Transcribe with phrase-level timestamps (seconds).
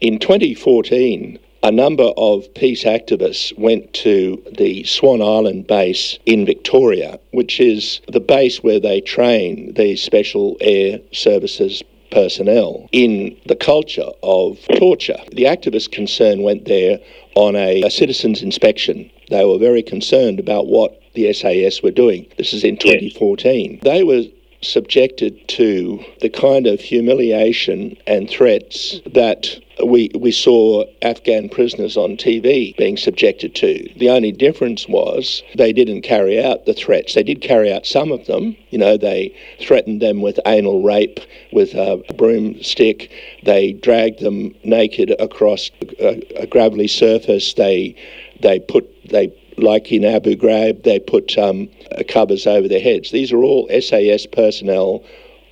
[0.00, 7.18] In 2014, a number of peace activists went to the Swan Island base in Victoria,
[7.32, 11.82] which is the base where they train these special air services
[12.12, 15.18] personnel in the culture of torture.
[15.32, 17.00] The activists concerned went there
[17.34, 19.10] on a, a citizen's inspection.
[19.30, 22.28] They were very concerned about what the SAS were doing.
[22.38, 23.80] This is in 2014.
[23.82, 24.22] They were
[24.60, 32.16] subjected to the kind of humiliation and threats that we, we saw Afghan prisoners on
[32.16, 33.88] TV being subjected to.
[33.96, 37.14] The only difference was they didn't carry out the threats.
[37.14, 38.56] They did carry out some of them.
[38.70, 41.20] You know, they threatened them with anal rape
[41.52, 43.10] with a broomstick.
[43.44, 47.54] They dragged them naked across a, a gravelly surface.
[47.54, 47.94] They
[48.40, 51.68] they put they like in Abu Ghraib, they put um,
[52.08, 53.10] covers over their heads.
[53.10, 55.04] These are all SAS personnel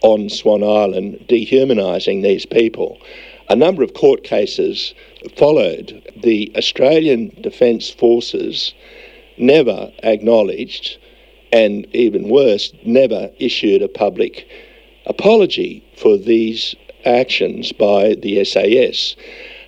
[0.03, 2.99] on Swan Island dehumanising these people.
[3.49, 4.95] A number of court cases
[5.37, 6.03] followed.
[6.17, 8.75] The Australian Defence Forces
[9.39, 10.99] never acknowledged,
[11.53, 14.49] and even worse, never issued a public
[15.07, 19.15] apology for these actions by the SAS.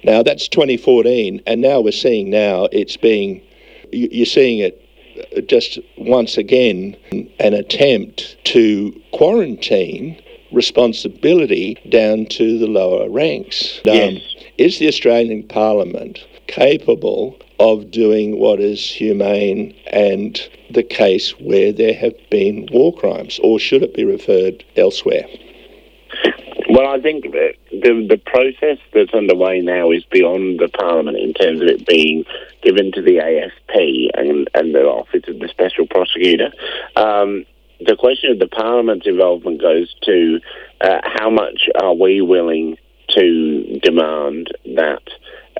[0.04, 3.42] Now that's 2014, and now we're seeing now it's being
[3.92, 4.84] you're seeing it
[5.48, 6.96] just once again
[7.40, 10.20] an attempt to quarantine
[10.52, 13.80] responsibility down to the lower ranks.
[13.84, 14.14] Yes.
[14.14, 14.20] Um,
[14.56, 21.94] is the Australian Parliament capable of doing what is humane and the case where there
[21.94, 25.26] have been war crimes, or should it be referred elsewhere?
[26.70, 31.62] Well, I think the, the process that's underway now is beyond the Parliament in terms
[31.62, 32.24] of it being
[32.62, 36.52] given to the AFP and, and the Office of the Special Prosecutor.
[36.94, 37.46] Um,
[37.80, 40.40] the question of the Parliament's involvement goes to
[40.82, 42.76] uh, how much are we willing
[43.10, 45.02] to demand that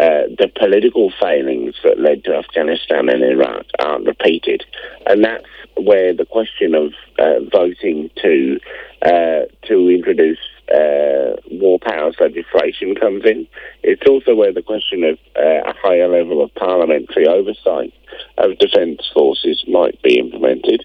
[0.01, 4.65] uh, the political failings that led to Afghanistan and Iraq aren't repeated.
[5.07, 5.47] And that's
[5.77, 8.61] where the question of uh, voting to
[9.03, 10.39] uh, to introduce
[10.73, 13.49] uh, war powers legislation comes in.
[13.83, 17.93] It's also where the question of uh, a higher level of parliamentary oversight
[18.39, 20.85] of defence forces might be implemented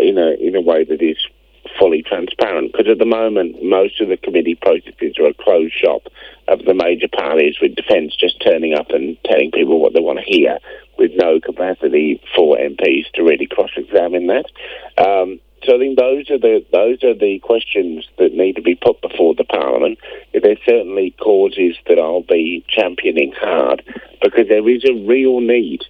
[0.00, 1.16] in a in a way that is
[1.78, 2.72] fully transparent.
[2.72, 6.02] Because at the moment, most of the committee processes are a closed shop
[6.52, 10.18] of the major parties, with defence just turning up and telling people what they want
[10.18, 10.58] to hear,
[10.98, 14.46] with no capacity for MPs to really cross-examine that.
[14.98, 18.74] Um, so I think those are the those are the questions that need to be
[18.74, 19.98] put before the Parliament.
[20.32, 23.82] They're certainly causes that I'll be championing hard
[24.20, 25.82] because there is a real need.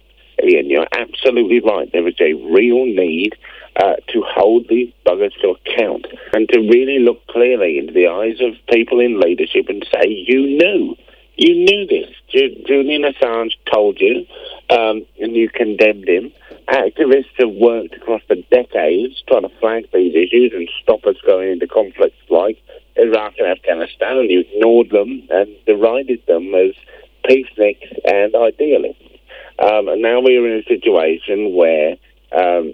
[0.43, 1.89] Ian, you're absolutely right.
[1.91, 3.35] There is a real need
[3.75, 8.39] uh, to hold these buggers to account and to really look clearly into the eyes
[8.41, 10.95] of people in leadership and say, "You knew."
[11.35, 12.11] You knew this.
[12.29, 14.25] Julian Assange told you,
[14.69, 16.31] um, and you condemned him.
[16.67, 21.53] Activists have worked across the decades trying to flag these issues and stop us going
[21.53, 22.57] into conflicts like
[22.95, 26.73] Iraq and Afghanistan, and you ignored them and derided them as
[27.25, 29.12] peaceniks and idealists.
[29.63, 31.95] Um, and now we are in a situation where
[32.33, 32.73] um,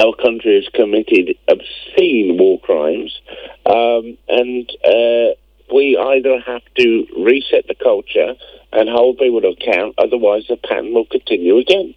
[0.00, 3.20] our country has committed obscene war crimes,
[3.66, 5.36] um, and uh,
[5.72, 8.34] we either have to reset the culture
[8.72, 11.94] and hold people to account, otherwise the pattern will continue again.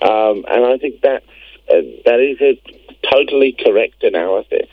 [0.00, 1.26] Um, and I think that's,
[1.68, 2.60] uh, that is a
[3.10, 4.68] totally correct analysis.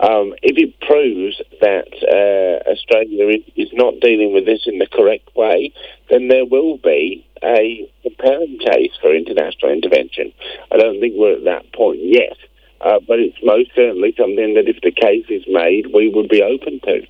[0.00, 5.34] Um, if it proves that uh, Australia is not dealing with this in the correct
[5.34, 5.72] way,
[6.10, 10.32] then there will be a compelling case for international intervention.
[10.70, 12.36] I don't think we're at that point yet,
[12.80, 16.42] uh, but it's most certainly something that if the case is made, we would be
[16.42, 17.06] open to.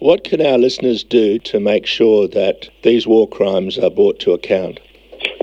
[0.00, 4.32] What can our listeners do to make sure that these war crimes are brought to
[4.32, 4.80] account?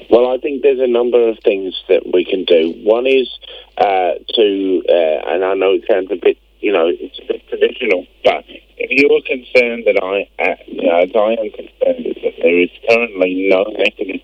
[0.09, 2.73] Well, I think there's a number of things that we can do.
[2.83, 3.29] One is
[3.77, 7.47] uh, to, uh, and I know it sounds a bit, you know, it's a bit
[7.49, 8.45] traditional, but
[8.77, 13.49] if you are concerned that I, uh, as I am concerned, that there is currently
[13.49, 14.16] no mechanism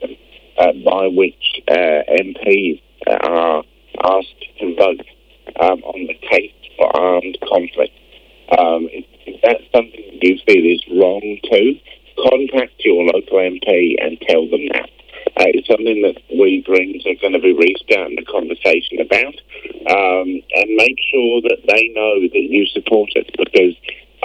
[0.84, 3.64] by which uh, MPs are
[4.04, 5.06] asked to vote
[5.60, 7.94] um, on the case for armed conflict.
[8.58, 11.80] Um, if, if that's something you feel is wrong too,
[12.30, 14.90] contact your local MP and tell them that.
[15.34, 19.34] Uh, it's something that we Greens are going to be restarting the conversation about,
[19.90, 23.74] um, and make sure that they know that you support it because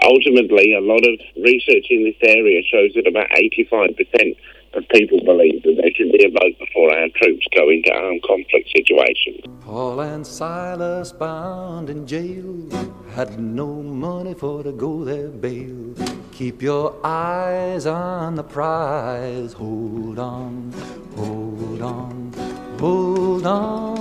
[0.05, 4.37] ultimately, a lot of research in this area shows that about 85%
[4.75, 9.41] that people believe that be a vote before our troops go into armed conflict situations.
[9.61, 12.69] Paul and Silas bound in jail
[13.15, 15.95] had no money for to go their bail.
[16.33, 19.53] Keep your eyes on the prize.
[19.55, 20.73] Hold on,
[21.17, 22.33] hold on,
[22.79, 23.97] hold on,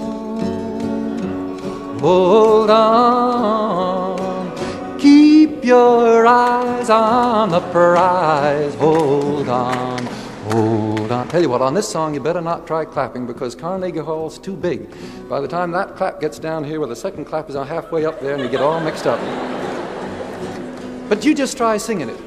[1.99, 4.17] hold on.
[4.99, 8.75] Keep your eyes on the prize.
[8.75, 9.96] Hold on,
[10.57, 11.27] hold on.
[11.27, 14.55] Tell you what, on this song, you better not try clapping because Carnegie Hall's too
[14.55, 14.89] big.
[15.29, 18.05] By the time that clap gets down here, well, the second clap is on halfway
[18.05, 19.19] up there and you get all mixed up.
[21.09, 22.19] But you just try singing it.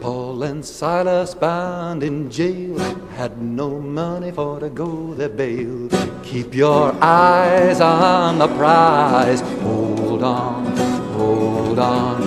[0.00, 2.78] Paul and Silas bound in jail
[3.16, 5.88] had no money for to go their bail.
[6.22, 9.40] Keep your eyes on the prize.
[9.60, 10.76] Hold on,
[11.12, 12.22] hold on,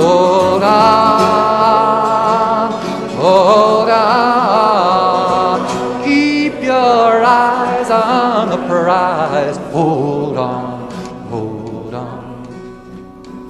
[0.00, 1.92] hold on,
[3.16, 5.58] hold on.
[6.04, 9.56] Keep your eyes on the prize.
[9.72, 10.90] Hold on,
[11.28, 12.30] hold on.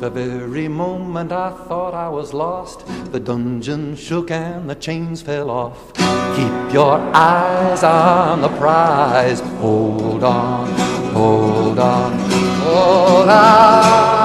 [0.00, 5.50] The very moment I thought I was lost, the dungeon shook and the chains fell
[5.50, 5.92] off.
[6.36, 9.40] Keep your eyes on the prize.
[9.60, 10.68] Hold on,
[11.12, 12.18] hold on,
[12.64, 14.19] hold on,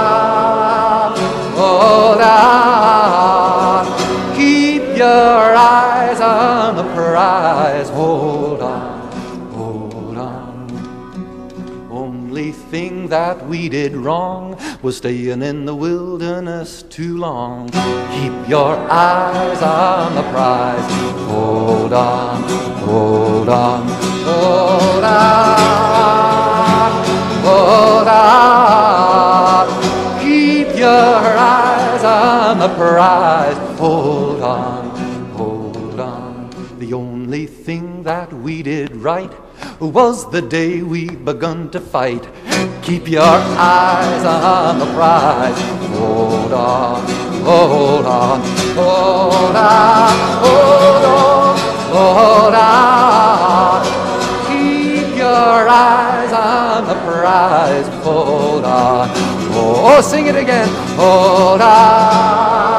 [1.65, 2.19] on.
[2.21, 3.83] Ah,
[4.35, 7.89] keep your eyes on the prize.
[7.89, 9.12] Hold on,
[9.51, 10.67] hold on.
[11.91, 17.69] Only thing that we did wrong was staying in the wilderness too long.
[18.15, 20.91] Keep your eyes on the prize.
[21.29, 22.44] Hold on,
[22.88, 23.88] hold on,
[24.27, 25.56] hold on,
[27.44, 29.68] hold on.
[30.21, 31.34] Keep your
[32.67, 33.57] the prize.
[33.77, 34.89] Hold on,
[35.38, 36.50] hold on.
[36.79, 39.31] The only thing that we did right
[39.79, 42.27] was the day we begun to fight.
[42.81, 45.62] Keep your eyes on the prize.
[46.00, 47.07] Hold on,
[47.44, 48.41] hold on,
[48.79, 50.13] hold on,
[50.45, 51.57] hold on,
[51.94, 53.85] hold on.
[54.47, 57.88] Keep your eyes on the prize.
[58.03, 59.34] Hold on.
[59.87, 60.67] Oh, sing it again.
[60.97, 62.75] Hold on,